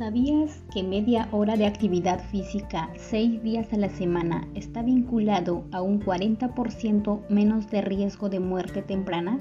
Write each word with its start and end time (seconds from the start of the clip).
¿Sabías 0.00 0.62
que 0.72 0.82
media 0.82 1.28
hora 1.30 1.58
de 1.58 1.66
actividad 1.66 2.24
física 2.30 2.88
seis 2.96 3.42
días 3.42 3.70
a 3.74 3.76
la 3.76 3.90
semana 3.90 4.48
está 4.54 4.82
vinculado 4.82 5.66
a 5.72 5.82
un 5.82 6.00
40% 6.00 7.28
menos 7.28 7.68
de 7.70 7.82
riesgo 7.82 8.30
de 8.30 8.40
muerte 8.40 8.80
temprana? 8.80 9.38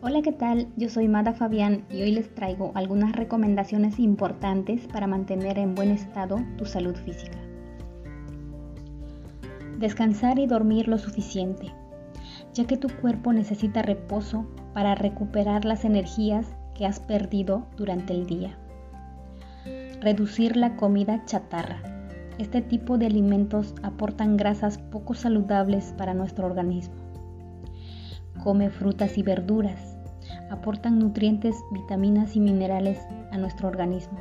Hola, 0.00 0.22
¿qué 0.22 0.32
tal? 0.32 0.68
Yo 0.78 0.88
soy 0.88 1.06
Mada 1.06 1.34
Fabián 1.34 1.84
y 1.90 2.00
hoy 2.00 2.12
les 2.12 2.34
traigo 2.34 2.72
algunas 2.74 3.14
recomendaciones 3.14 3.98
importantes 3.98 4.86
para 4.86 5.06
mantener 5.06 5.58
en 5.58 5.74
buen 5.74 5.90
estado 5.90 6.38
tu 6.56 6.64
salud 6.64 6.96
física. 6.96 7.36
Descansar 9.80 10.38
y 10.38 10.46
dormir 10.46 10.88
lo 10.88 10.96
suficiente, 10.96 11.74
ya 12.54 12.66
que 12.66 12.78
tu 12.78 12.88
cuerpo 12.88 13.34
necesita 13.34 13.82
reposo 13.82 14.46
para 14.72 14.94
recuperar 14.94 15.66
las 15.66 15.84
energías 15.84 16.46
que 16.74 16.86
has 16.86 17.00
perdido 17.00 17.66
durante 17.76 18.14
el 18.14 18.26
día. 18.26 18.58
Reducir 20.02 20.56
la 20.56 20.74
comida 20.74 21.24
chatarra. 21.26 21.80
Este 22.36 22.60
tipo 22.60 22.98
de 22.98 23.06
alimentos 23.06 23.72
aportan 23.84 24.36
grasas 24.36 24.78
poco 24.78 25.14
saludables 25.14 25.94
para 25.96 26.12
nuestro 26.12 26.44
organismo. 26.44 26.96
Come 28.42 28.68
frutas 28.70 29.16
y 29.16 29.22
verduras. 29.22 29.96
Aportan 30.50 30.98
nutrientes, 30.98 31.54
vitaminas 31.70 32.34
y 32.34 32.40
minerales 32.40 32.98
a 33.30 33.38
nuestro 33.38 33.68
organismo. 33.68 34.18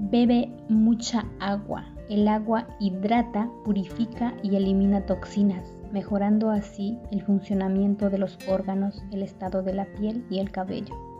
Bebe 0.00 0.50
mucha 0.68 1.26
agua. 1.38 1.84
El 2.08 2.26
agua 2.26 2.66
hidrata, 2.80 3.48
purifica 3.64 4.34
y 4.42 4.56
elimina 4.56 5.06
toxinas, 5.06 5.72
mejorando 5.92 6.50
así 6.50 6.98
el 7.12 7.22
funcionamiento 7.22 8.10
de 8.10 8.18
los 8.18 8.38
órganos, 8.48 9.04
el 9.12 9.22
estado 9.22 9.62
de 9.62 9.74
la 9.74 9.84
piel 9.84 10.26
y 10.30 10.40
el 10.40 10.50
cabello. 10.50 11.13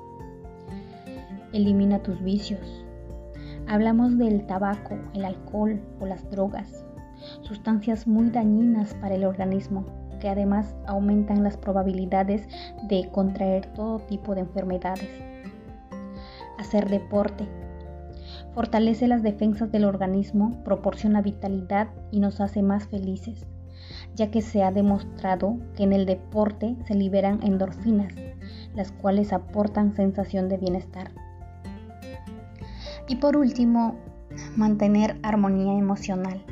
Elimina 1.54 2.00
tus 2.00 2.20
vicios. 2.20 2.84
Hablamos 3.68 4.18
del 4.18 4.44
tabaco, 4.44 4.98
el 5.14 5.24
alcohol 5.24 5.80
o 6.00 6.06
las 6.06 6.28
drogas, 6.28 6.84
sustancias 7.42 8.08
muy 8.08 8.30
dañinas 8.30 8.92
para 8.94 9.14
el 9.14 9.24
organismo 9.24 9.86
que 10.18 10.28
además 10.28 10.74
aumentan 10.86 11.44
las 11.44 11.56
probabilidades 11.56 12.48
de 12.88 13.08
contraer 13.12 13.66
todo 13.66 14.00
tipo 14.00 14.34
de 14.34 14.40
enfermedades. 14.40 15.08
Hacer 16.58 16.88
deporte. 16.88 17.46
Fortalece 18.52 19.06
las 19.06 19.22
defensas 19.22 19.70
del 19.70 19.84
organismo, 19.84 20.60
proporciona 20.64 21.22
vitalidad 21.22 21.86
y 22.10 22.18
nos 22.18 22.40
hace 22.40 22.62
más 22.62 22.88
felices, 22.88 23.46
ya 24.16 24.32
que 24.32 24.42
se 24.42 24.64
ha 24.64 24.72
demostrado 24.72 25.58
que 25.76 25.84
en 25.84 25.92
el 25.92 26.04
deporte 26.04 26.74
se 26.84 26.96
liberan 26.96 27.44
endorfinas, 27.44 28.12
las 28.74 28.90
cuales 28.90 29.32
aportan 29.32 29.94
sensación 29.94 30.48
de 30.48 30.56
bienestar. 30.56 31.12
Y 33.08 33.16
por 33.16 33.36
último, 33.36 33.96
mantener 34.56 35.18
armonía 35.22 35.78
emocional. 35.78 36.44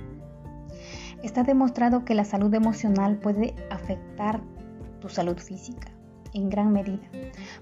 Está 1.22 1.44
demostrado 1.44 2.04
que 2.04 2.14
la 2.14 2.24
salud 2.24 2.52
emocional 2.52 3.16
puede 3.16 3.54
afectar 3.70 4.40
tu 5.00 5.08
salud 5.08 5.38
física 5.38 5.88
en 6.34 6.50
gran 6.50 6.72
medida. 6.72 7.02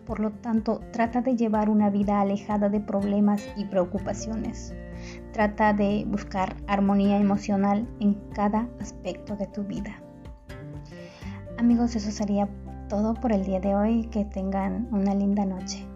Por 0.07 0.21
lo 0.21 0.31
tanto, 0.31 0.81
trata 0.93 1.21
de 1.21 1.37
llevar 1.37 1.69
una 1.69 1.91
vida 1.91 2.21
alejada 2.21 2.69
de 2.69 2.81
problemas 2.81 3.47
y 3.57 3.65
preocupaciones. 3.65 4.75
Trata 5.33 5.73
de 5.73 6.05
buscar 6.07 6.57
armonía 6.67 7.19
emocional 7.19 7.89
en 8.01 8.15
cada 8.35 8.69
aspecto 8.81 9.37
de 9.37 9.47
tu 9.47 9.65
vida. 9.65 10.01
Amigos, 11.59 11.97
eso 11.97 12.11
sería 12.11 12.49
todo 12.89 13.15
por 13.15 13.33
el 13.33 13.45
día 13.45 13.61
de 13.61 13.75
hoy. 13.75 14.07
Que 14.07 14.25
tengan 14.25 14.89
una 14.91 15.15
linda 15.15 15.45
noche. 15.45 15.90